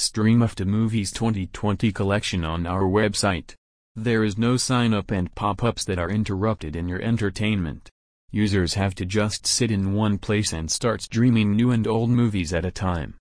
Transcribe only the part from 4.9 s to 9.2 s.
up and pop-ups that are interrupted in your entertainment. Users have to